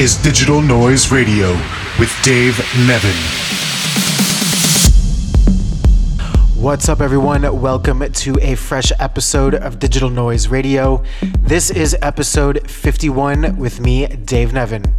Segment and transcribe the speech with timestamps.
[0.00, 1.52] is Digital Noise Radio
[1.98, 2.54] with Dave
[2.86, 3.14] Neven.
[6.56, 7.60] What's up, everyone?
[7.60, 11.04] Welcome to a fresh episode of Digital Noise Radio.
[11.40, 14.90] This is episode 51 with me, Dave Neven.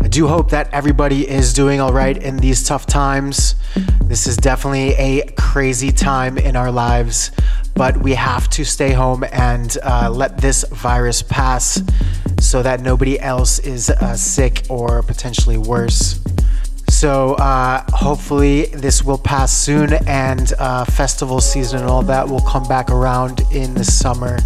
[0.00, 3.56] I do hope that everybody is doing all right in these tough times.
[4.04, 7.32] This is definitely a crazy time in our lives,
[7.74, 11.82] but we have to stay home and uh, let this virus pass
[12.40, 16.20] so that nobody else is uh, sick or potentially worse.
[16.88, 22.40] So uh, hopefully this will pass soon, and uh, festival season and all that will
[22.42, 24.38] come back around in the summer.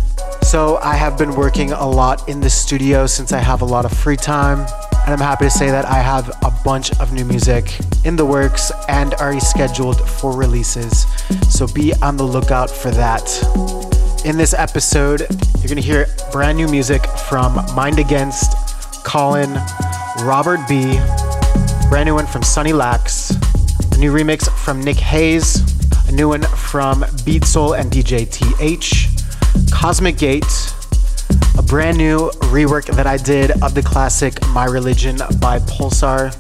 [0.49, 3.85] So I have been working a lot in the studio since I have a lot
[3.85, 4.61] of free time.
[5.05, 8.25] And I'm happy to say that I have a bunch of new music in the
[8.25, 11.05] works and already scheduled for releases.
[11.51, 13.29] So be on the lookout for that.
[14.25, 15.27] In this episode,
[15.59, 18.51] you're gonna hear brand new music from Mind Against,
[19.05, 19.53] Colyn,
[20.23, 20.99] Robert B,
[21.91, 23.33] brand new one from Sunny Lax,
[23.93, 25.61] a new remix from Nick Hayes,
[26.09, 29.18] a new one from Beatsole and DJ TH,
[29.73, 30.45] Cosmic Gate,
[31.59, 36.35] a brand new rework that I did of the classic My Religion by Pulsar,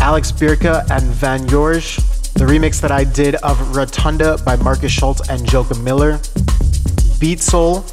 [0.00, 1.96] Alex Byrka and Van Yorge,
[2.34, 6.18] the remix that I did of Rotunda by Markus Schulz and Jochen Miller,
[7.18, 7.84] Beatsole,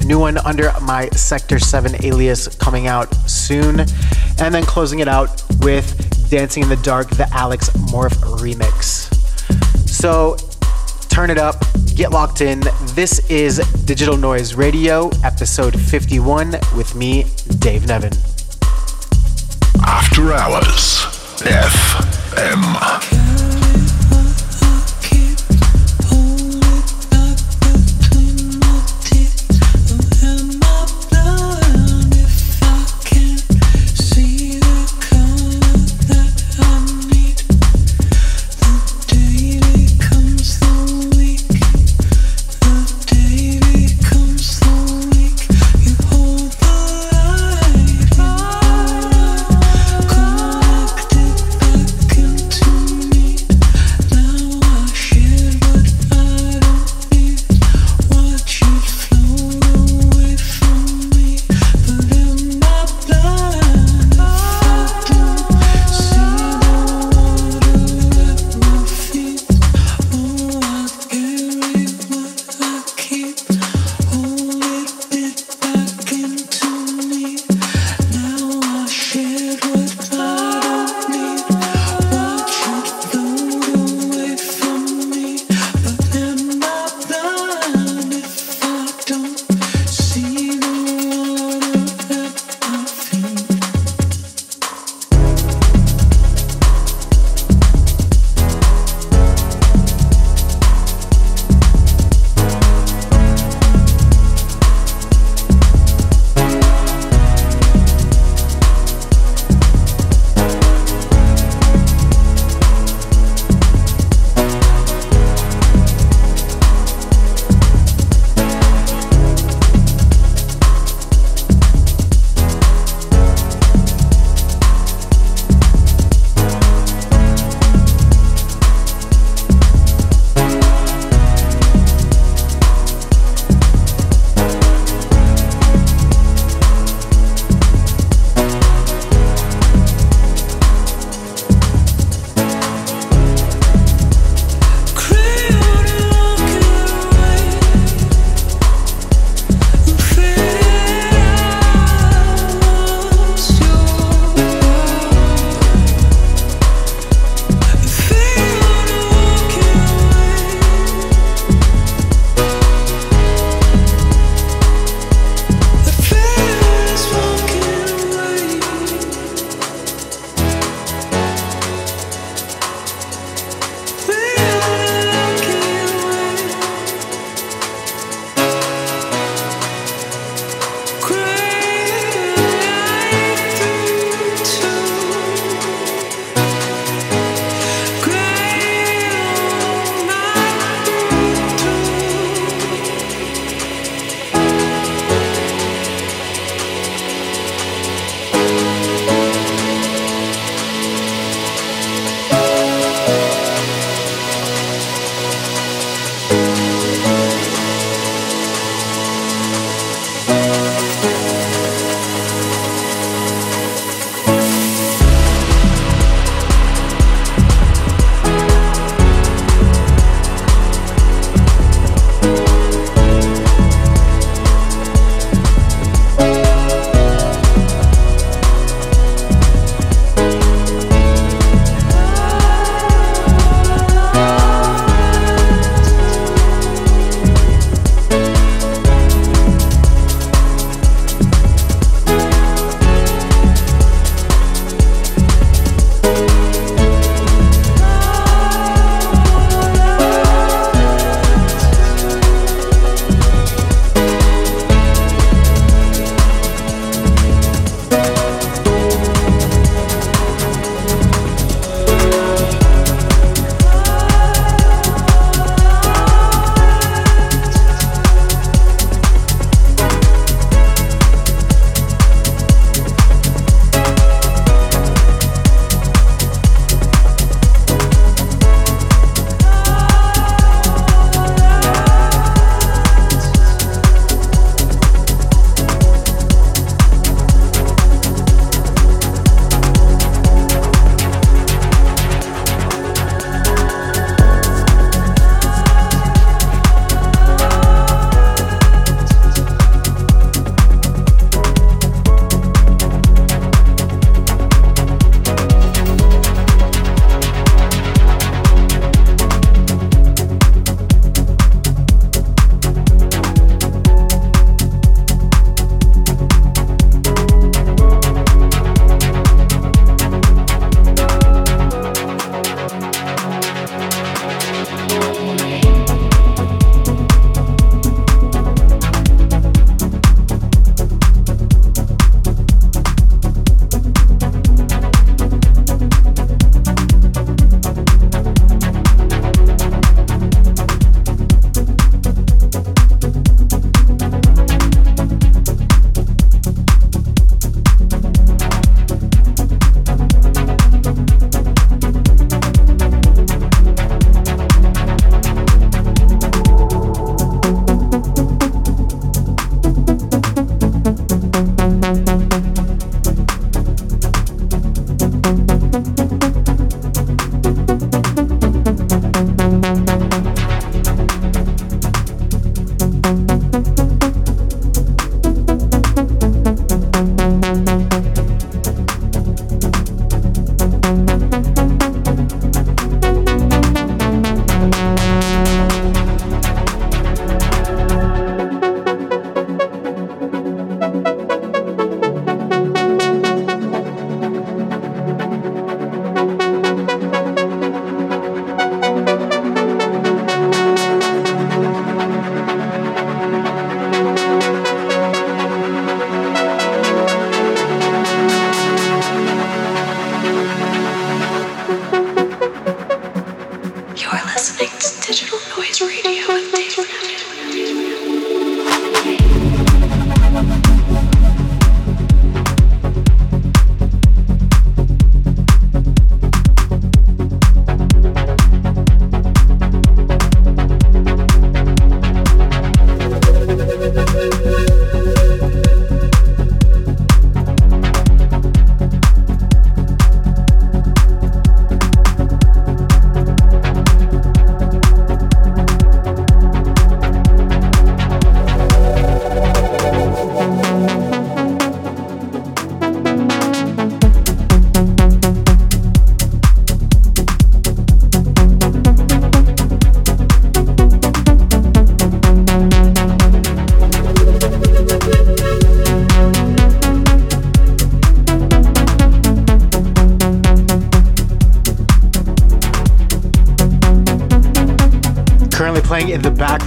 [0.00, 5.08] a new one under my Sector 7 alias coming out soon, and then closing it
[5.08, 9.12] out with Dancing in the Dark, the Alex Morph remix.
[9.88, 10.36] So
[11.08, 11.64] turn it up,
[11.98, 12.60] get locked in.
[12.94, 17.24] This is Digital Noise Radio, episode 51, with me,
[17.58, 18.16] Dave Neven.
[19.84, 21.02] After Hours,
[21.42, 23.27] FM.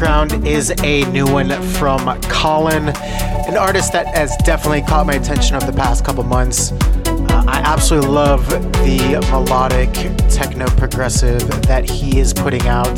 [0.01, 5.67] Is a new one from Colyn, an artist that has definitely caught my attention over
[5.67, 6.71] the past couple months.
[6.71, 9.93] Uh, I absolutely love the melodic
[10.27, 12.91] techno progressive that he is putting out.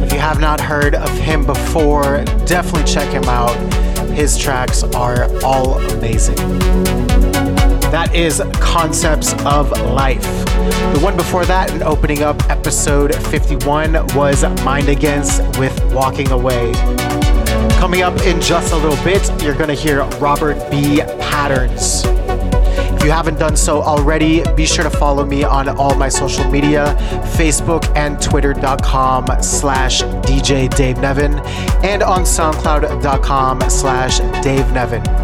[0.00, 3.56] If you have not heard of him before, definitely check him out.
[4.10, 6.36] His tracks are all amazing.
[7.90, 8.38] That is
[8.70, 10.22] Concepts of Life.
[10.22, 16.72] The one before that, and opening up episode 51, was Mind Against with Walking Away.
[17.80, 21.00] Coming up in just a little bit, you're going to hear Robert B.
[21.18, 22.04] Patterns.
[22.04, 26.48] If you haven't done so already, be sure to follow me on all my social
[26.48, 26.94] media,
[27.36, 31.44] Facebook and Twitter.com slash DJ Dave Neven,
[31.82, 35.19] and on SoundCloud.com slash Dave Neven.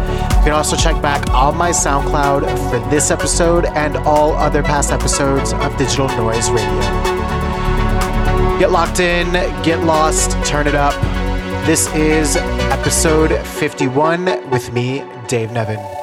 [0.47, 4.93] You can also check back on my SoundCloud for this episode and all other past
[4.93, 6.79] episodes of Digital Noise Radio.
[8.57, 10.93] Get locked in, get lost, turn it up.
[11.65, 15.96] This is episode 51 with me, Dave Neven.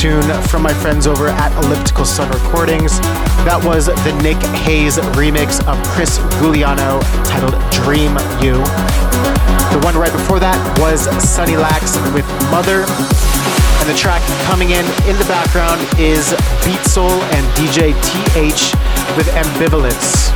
[0.00, 2.98] Tune from my friends over at Elliptical Sun Recordings.
[3.44, 8.56] That was the Nick Hayes remix of Chris Giuliano titled Dream You.
[9.76, 12.88] The one right before that was Sunny Lax with Mother.
[12.88, 16.32] And the track coming in in the background is
[16.64, 18.72] Beatsole and DJ TH
[19.20, 20.32] with Ambivalence.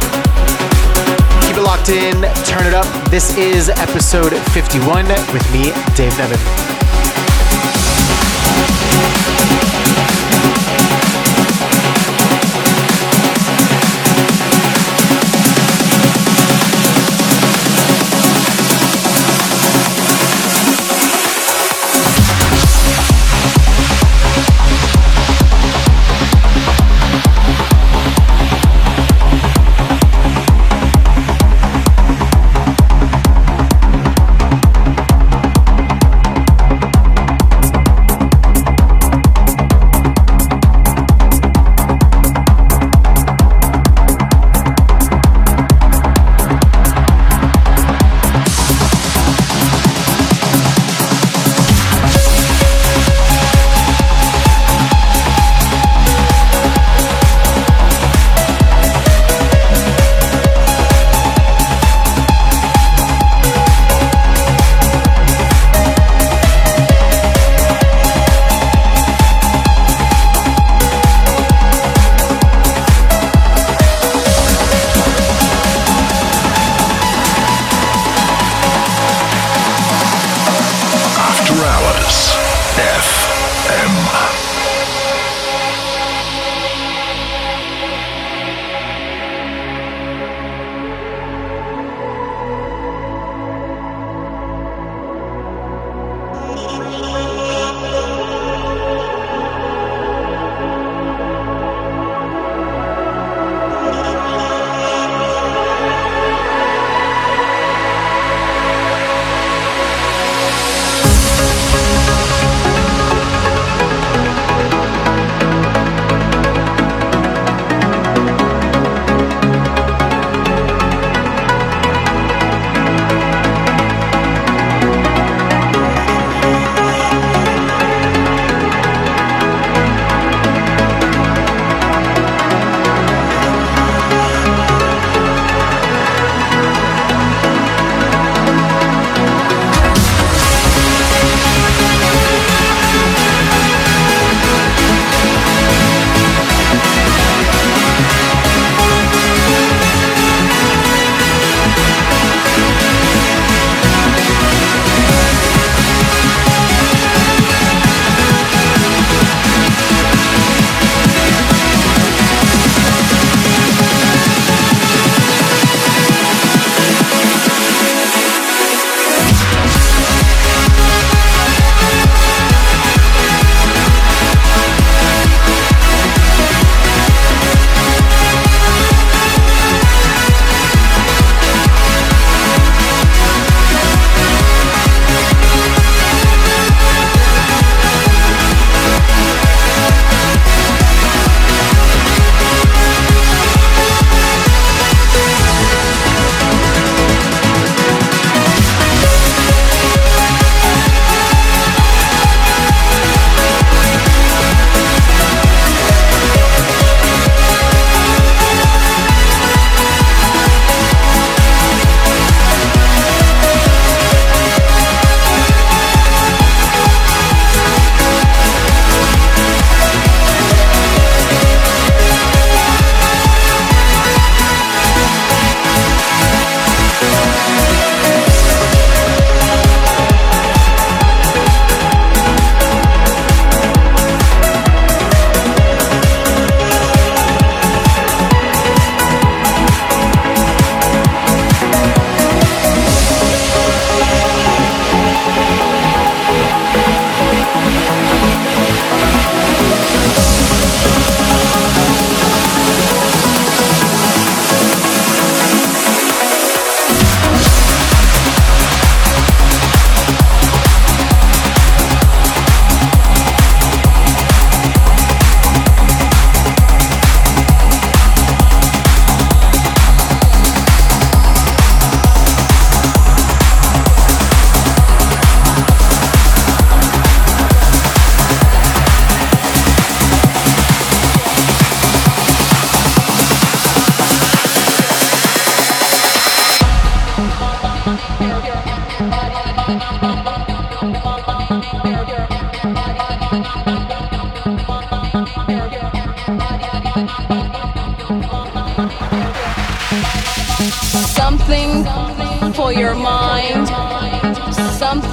[1.49, 2.85] Keep it locked in, turn it up.
[3.09, 6.74] This is episode 51 with me, Dave Neven.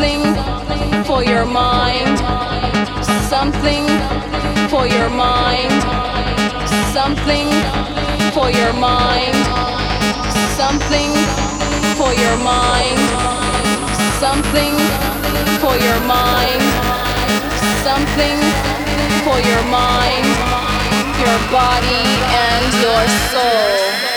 [0.02, 2.18] something for your mind,
[3.30, 3.86] something
[4.68, 5.82] for your mind,
[6.92, 7.48] something
[8.34, 9.36] for your mind,
[10.58, 11.12] something
[12.00, 13.00] for your mind,
[14.18, 14.74] something
[15.62, 16.64] for your mind,
[17.86, 18.38] something
[19.22, 20.26] for your mind,
[21.22, 22.06] your body
[22.50, 24.11] and your soul.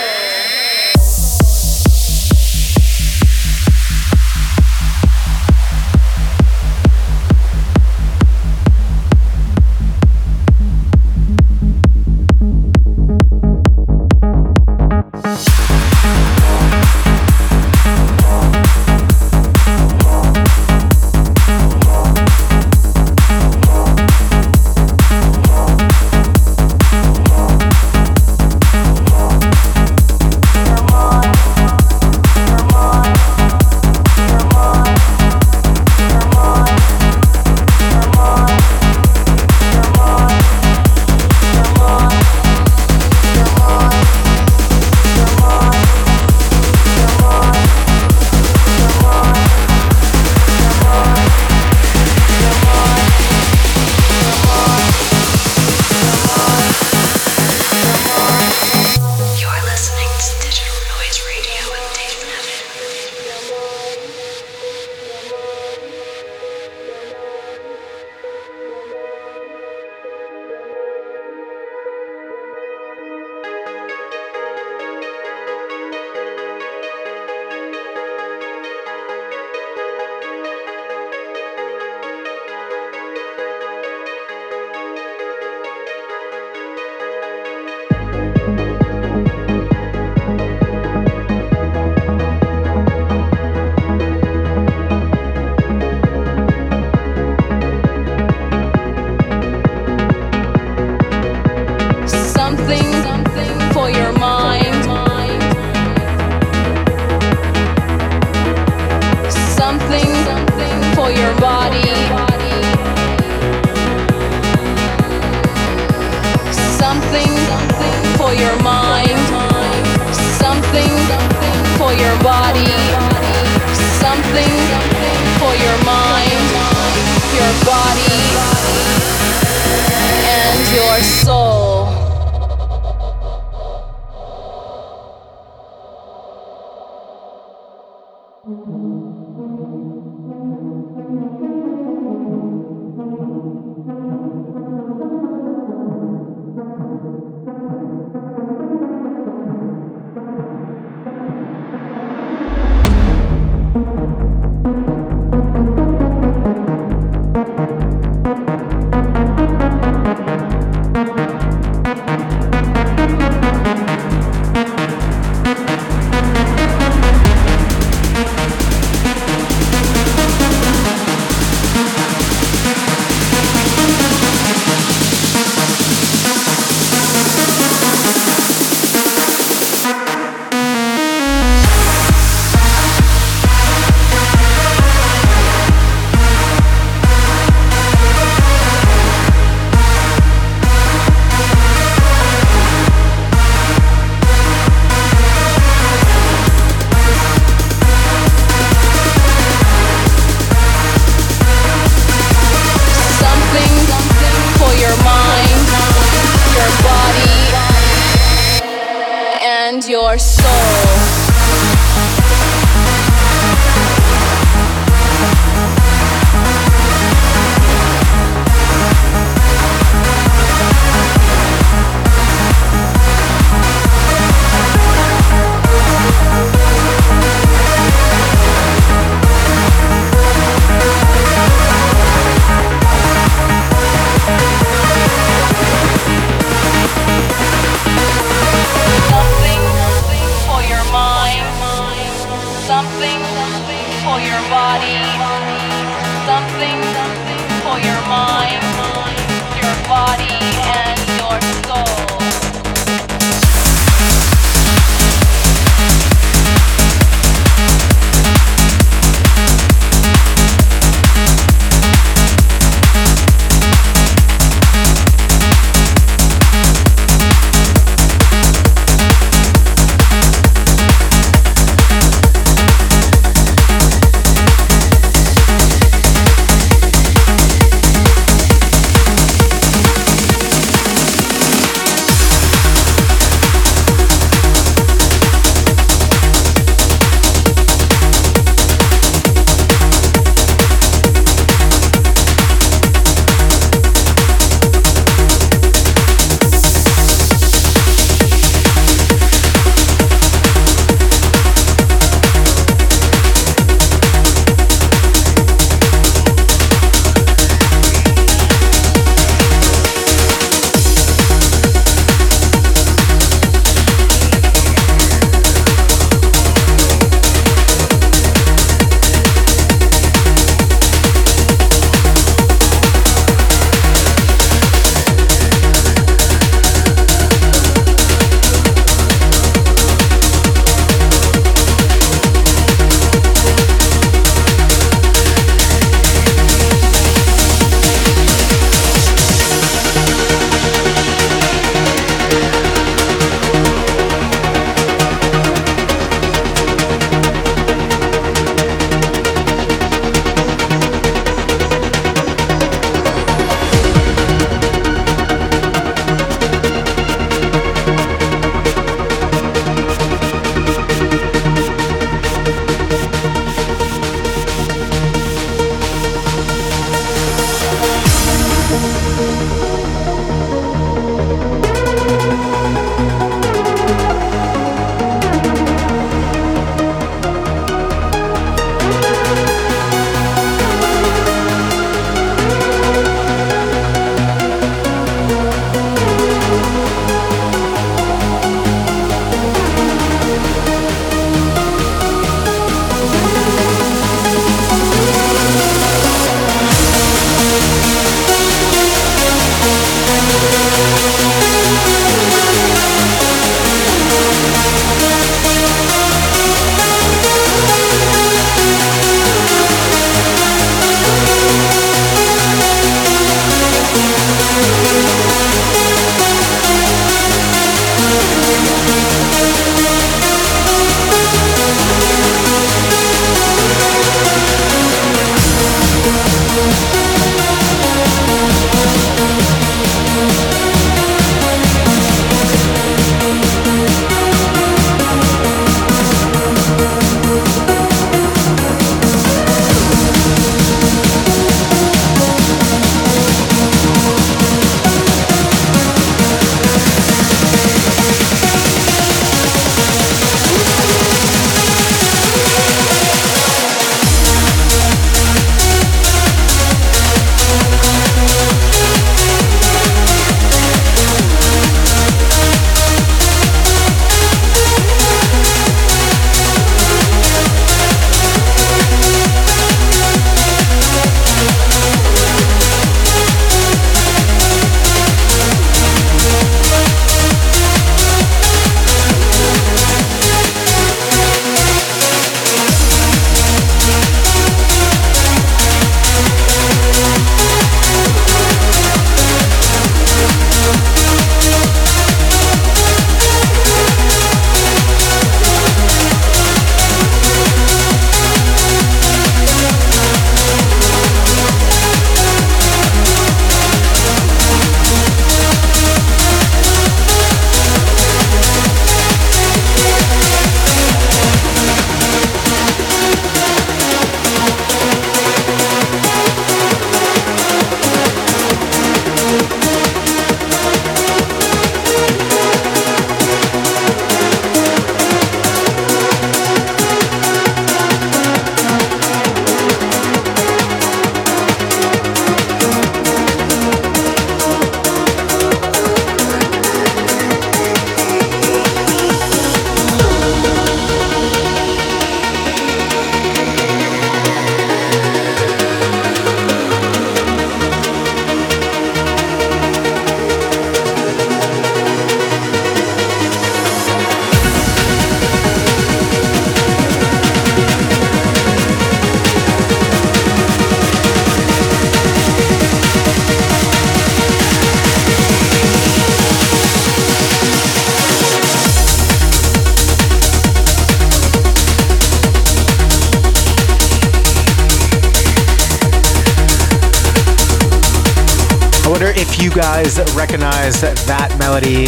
[579.85, 581.85] Guys recognize that melody.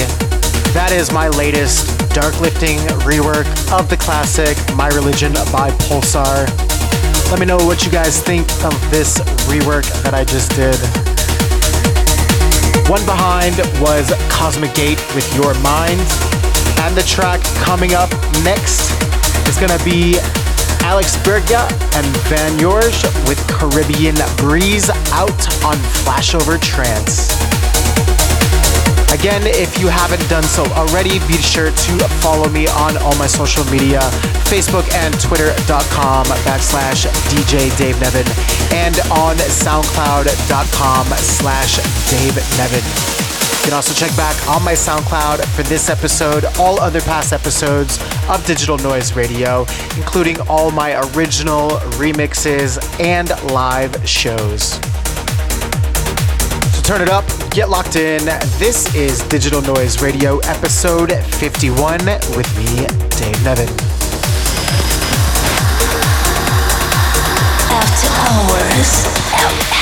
[0.77, 6.45] That is my latest dark lifting rework of the classic My Religion by Pulsar.
[7.33, 9.17] Let me know what you guys think of this
[9.49, 10.77] rework that I just did.
[12.85, 15.97] One behind was Cosmic Gate with Your Mind.
[16.85, 18.13] And the track coming up
[18.45, 18.93] next
[19.49, 20.21] is gonna be
[20.85, 21.65] Alex Byrka
[21.97, 27.26] and Van Yorge with Caribbean Breeze out on Flashover Trance.
[29.13, 33.27] Again, if you haven't done so already, be sure to follow me on all my
[33.27, 34.01] social media,
[34.51, 38.27] Facebook and Twitter.com backslash DJ Dave Neven
[38.73, 41.77] and on SoundCloud.com slash
[42.11, 43.27] Dave Neven.
[43.59, 47.99] You can also check back on my SoundCloud for this episode, all other past episodes
[48.29, 54.79] of Digital Noise Radio, including all my original remixes and live shows.
[56.87, 58.23] Turn it up, get locked in.
[58.57, 61.97] This is Digital Noise Radio, episode 51,
[62.37, 63.67] with me, Dave Neven.
[67.69, 69.76] After hours.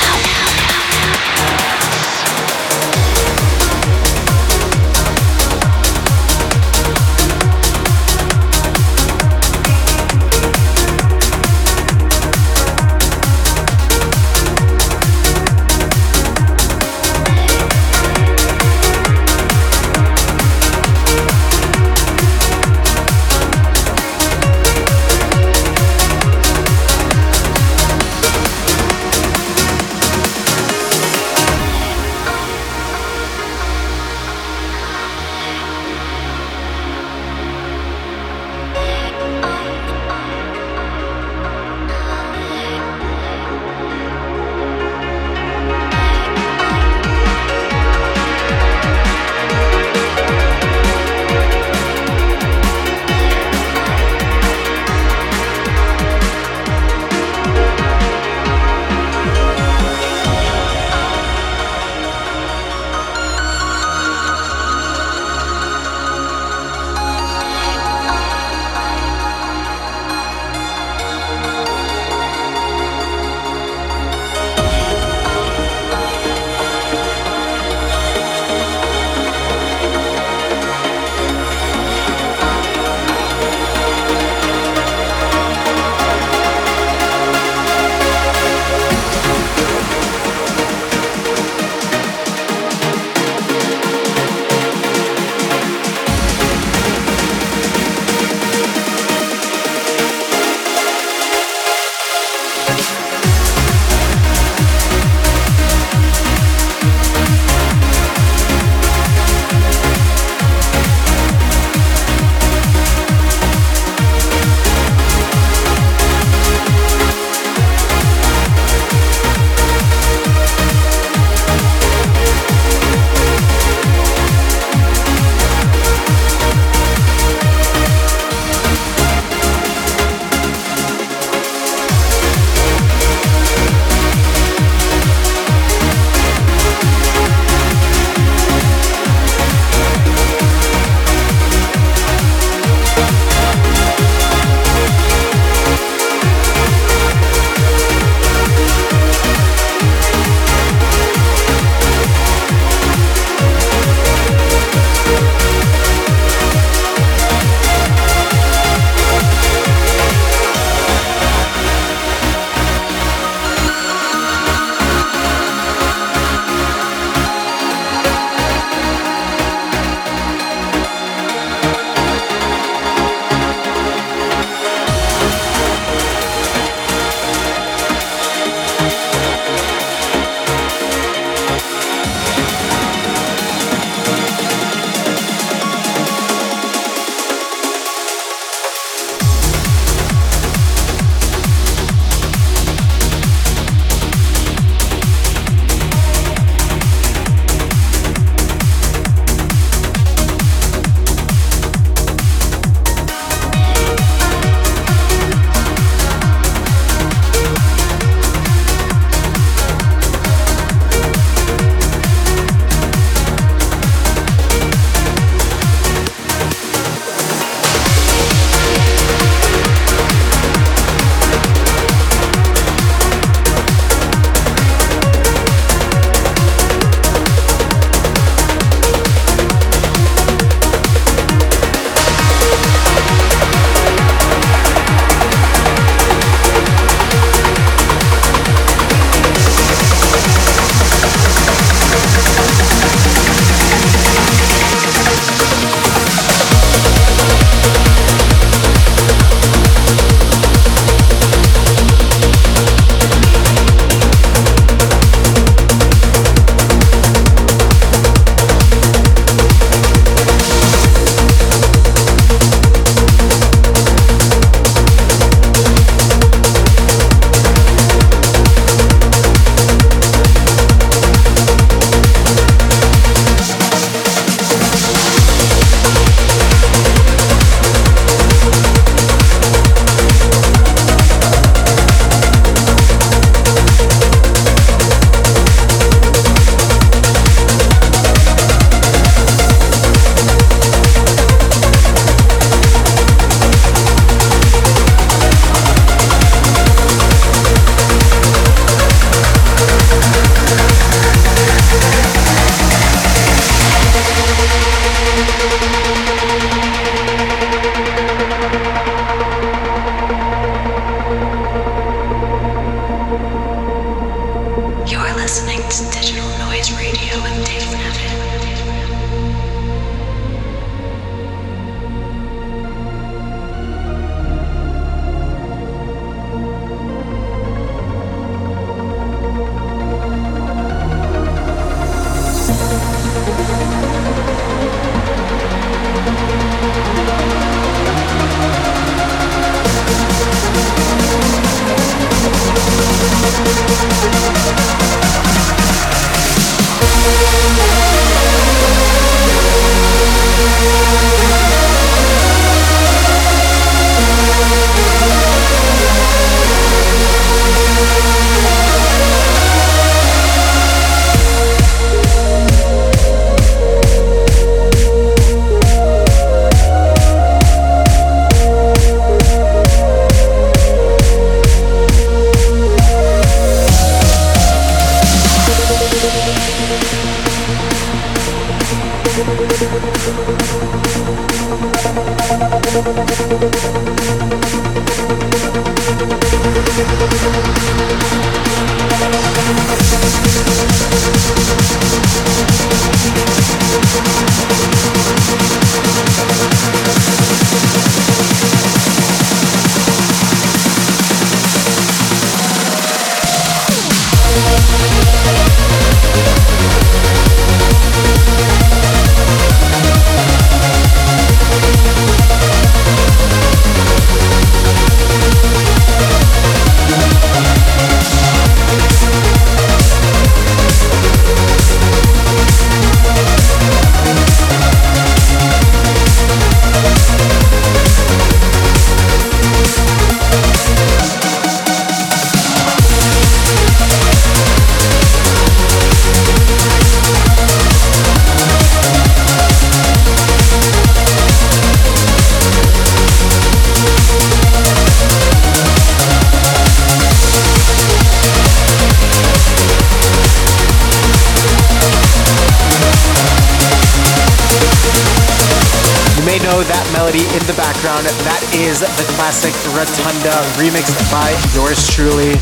[458.26, 462.32] That is the classic Rotunda remixed by yours truly.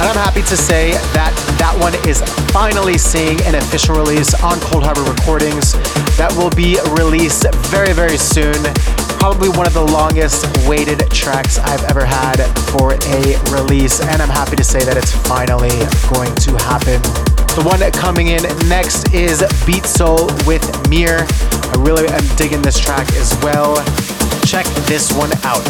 [0.00, 4.56] And I'm happy to say that that one is finally seeing an official release on
[4.64, 5.74] Coldharbour Recordings
[6.16, 8.56] that will be released very, very soon.
[9.20, 12.40] Probably one of the longest waited tracks I've ever had
[12.72, 15.76] for a release, and I'm happy to say that it's finally
[16.08, 17.27] going to happen.
[17.58, 21.26] The one coming in next is Beatsole with Mir.
[21.28, 23.74] I really am digging this track as well
[24.46, 25.66] check this one out.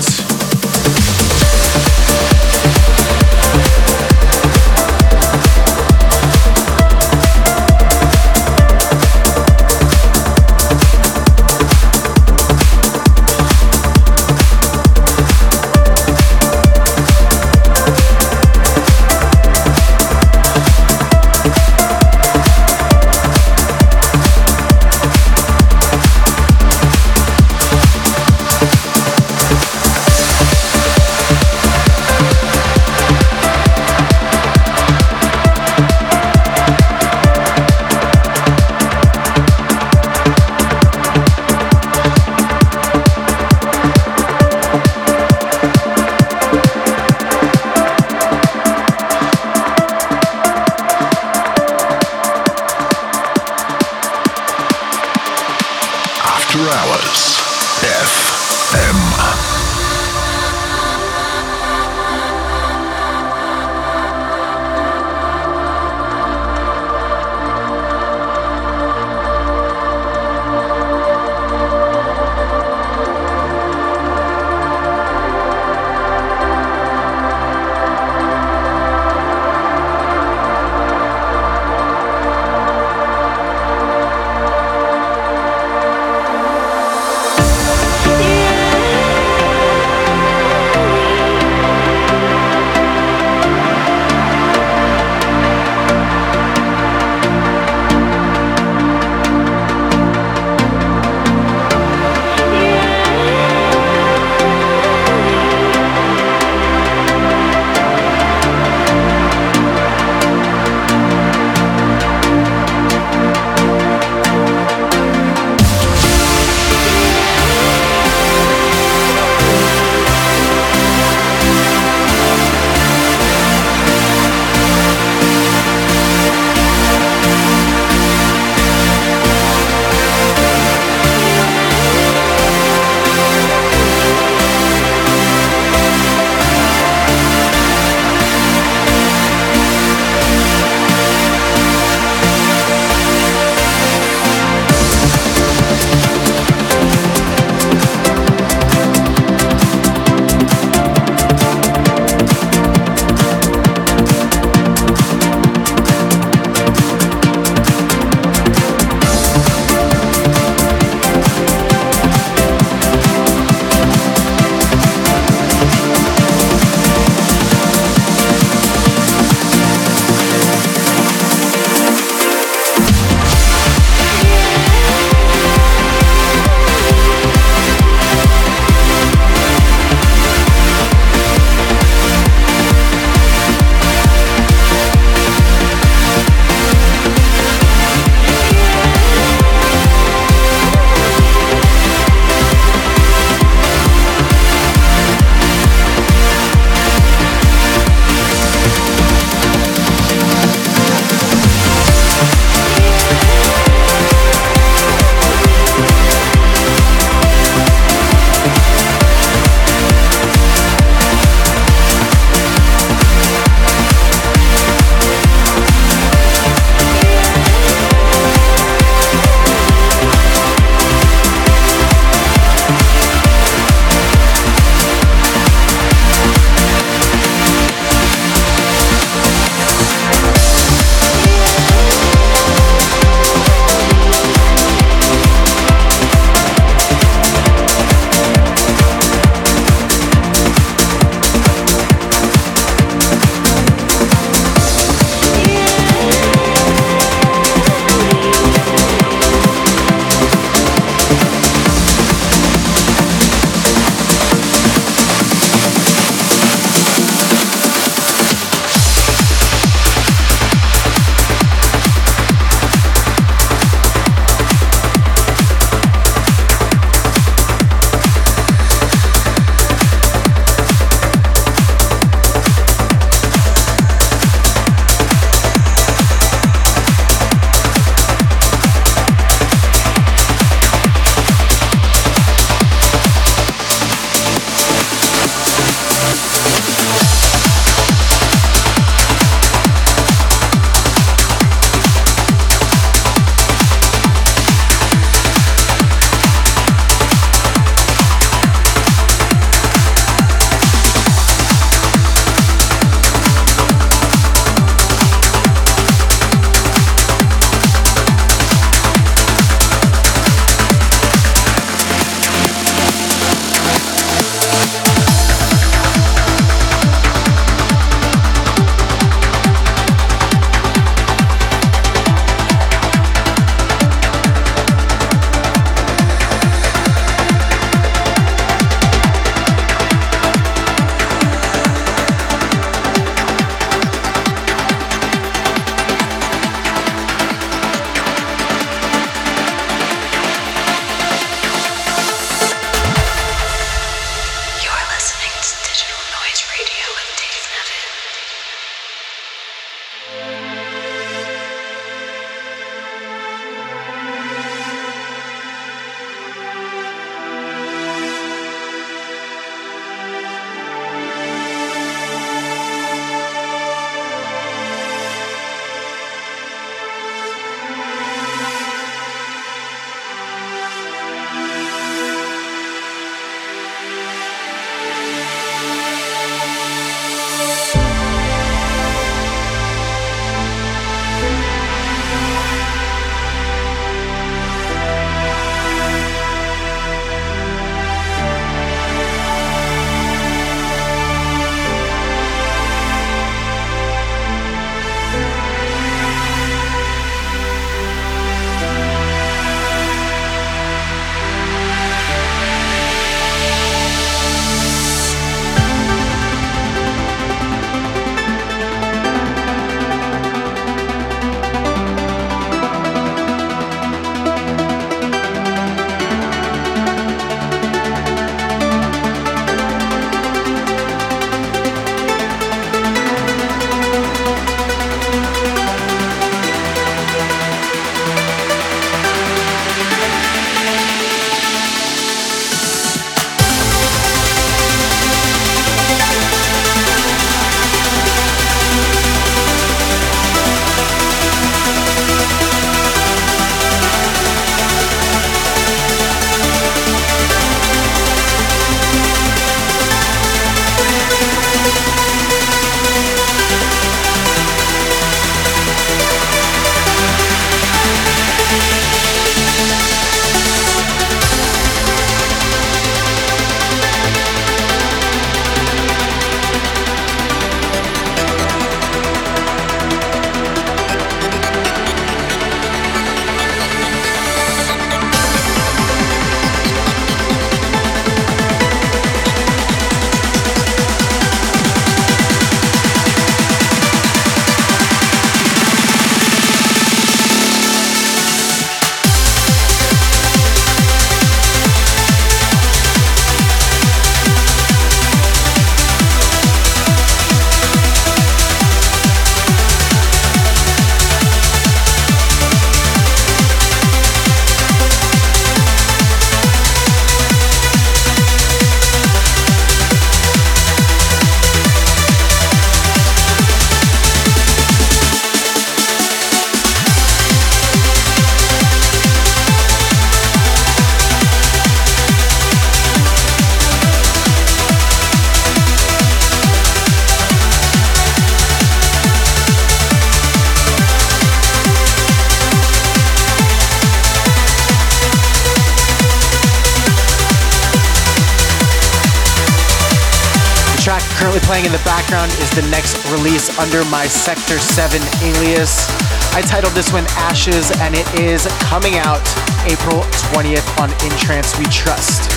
[541.38, 545.86] Currently playing in the background is the next release under my Sector 7 alias.
[546.34, 549.22] I titled this one Ashes, and it is coming out
[549.66, 552.30] April 20th on In Trance We Trust.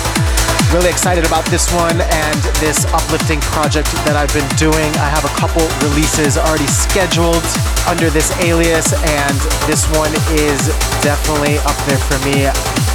[0.72, 4.90] Really excited about this one and this uplifting project that I've been doing.
[5.00, 7.44] I have a couple releases already scheduled
[7.88, 9.36] under this alias, and
[9.66, 10.68] this one is
[11.02, 12.46] definitely up there for me.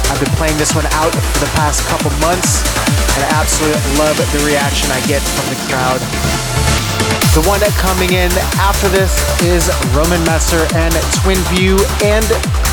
[0.08, 2.64] I've been playing this one out for the past couple months,
[3.14, 5.97] and I absolutely love the reaction I get from the crowd.
[7.38, 9.14] The one coming in after this
[9.46, 10.90] is Roman Messer and
[11.22, 12.26] Twin View and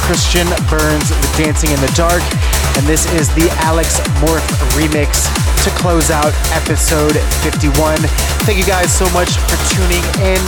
[0.06, 2.26] Christian Burns Dancing in the Dark.
[2.78, 4.74] And this is the Alex M.O.R.P.H.
[4.74, 5.22] remix
[5.66, 7.98] to close out episode 51.
[8.46, 10.42] Thank you guys so much for tuning in.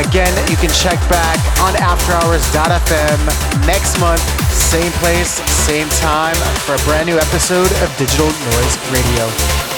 [0.00, 3.20] Again, you can check back on afterhours.fm
[3.64, 4.20] next month,
[4.52, 9.24] same place, same time, for a brand new episode of Digital Noise Radio.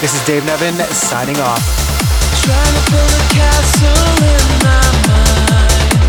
[0.03, 2.30] This is Dave Neven signing off.
[2.43, 6.01] Trying to build a castle in my mind.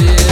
[0.00, 0.29] Just